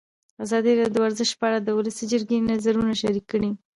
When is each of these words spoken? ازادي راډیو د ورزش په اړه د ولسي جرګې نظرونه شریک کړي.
ازادي 0.43 0.71
راډیو 0.79 0.93
د 0.95 0.97
ورزش 1.03 1.29
په 1.39 1.43
اړه 1.49 1.59
د 1.61 1.69
ولسي 1.77 2.05
جرګې 2.11 2.37
نظرونه 2.51 2.93
شریک 3.01 3.25
کړي. 3.31 3.51